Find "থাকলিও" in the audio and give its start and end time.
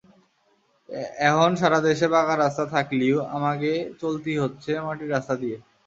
2.73-3.17